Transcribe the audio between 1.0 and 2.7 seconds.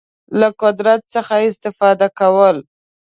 څخه استفاده کوله.